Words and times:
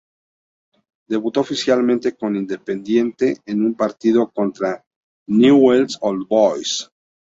Debutó 1.07 1.41
oficialmente 1.41 2.15
con 2.15 2.35
Independiente 2.35 3.37
en 3.45 3.63
un 3.63 3.75
partido 3.75 4.31
contra 4.31 4.83
Newell's 5.27 5.99
Old 6.01 6.27
Boys. 6.27 6.89